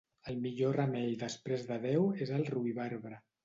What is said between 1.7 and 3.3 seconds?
Déu és el ruibarbre.